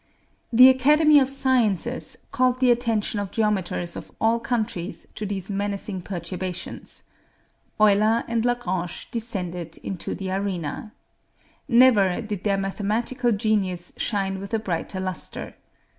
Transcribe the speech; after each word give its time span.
The 0.51 0.67
Academy 0.67 1.19
of 1.19 1.29
Sciences 1.29 2.25
called 2.31 2.59
the 2.59 2.71
attention 2.71 3.19
of 3.19 3.29
geometers 3.29 3.95
of 3.95 4.11
all 4.19 4.39
countries 4.39 5.05
to 5.13 5.27
these 5.27 5.51
menacing 5.51 6.01
perturbations. 6.01 7.03
Euler 7.79 8.23
and 8.27 8.43
Lagrange 8.43 9.11
descended 9.11 9.77
into 9.83 10.15
the 10.15 10.31
arena. 10.31 10.91
Never 11.67 12.19
did 12.19 12.43
their 12.43 12.57
mathematical 12.57 13.31
genius 13.31 13.93
shine 13.97 14.39
with 14.39 14.55
a 14.55 14.59
brighter 14.59 14.99
lustre. 14.99 15.53